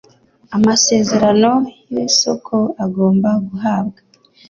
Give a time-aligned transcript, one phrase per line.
[0.55, 1.51] Amasezerano
[1.91, 2.55] y isoko
[2.85, 3.99] agomba guhabwa